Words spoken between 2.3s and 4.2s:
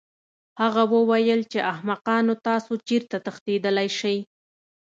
تاسو چېرته تښتېدلی شئ